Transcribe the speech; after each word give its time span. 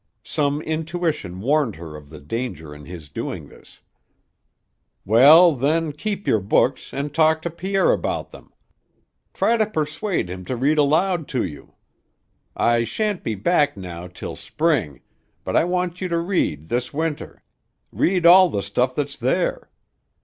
Some 0.23 0.63
intuition 0.63 1.41
warned 1.41 1.75
her 1.75 1.95
of 1.95 2.09
the 2.09 2.19
danger 2.19 2.73
in 2.73 2.85
his 2.85 3.07
doing 3.07 3.49
this. 3.49 3.81
"Well, 5.05 5.53
then, 5.55 5.93
keep 5.93 6.25
your 6.25 6.39
books 6.39 6.91
and 6.91 7.13
talk 7.13 7.39
to 7.43 7.51
Pierre 7.51 7.91
about 7.91 8.31
them. 8.31 8.51
Try 9.31 9.57
to 9.57 9.67
persuade 9.67 10.27
him 10.27 10.43
to 10.45 10.55
read 10.55 10.79
aloud 10.79 11.27
to 11.27 11.43
you. 11.45 11.75
I 12.57 12.83
shan't 12.83 13.23
be 13.23 13.35
back 13.35 13.77
now 13.77 14.07
till 14.07 14.35
spring, 14.35 15.01
but 15.43 15.55
I 15.55 15.65
want 15.65 16.01
you 16.01 16.07
to 16.07 16.17
read 16.17 16.69
this 16.69 16.91
winter, 16.91 17.43
read 17.91 18.25
all 18.25 18.49
the 18.49 18.63
stuff 18.63 18.95
that's 18.95 19.17
there. 19.17 19.69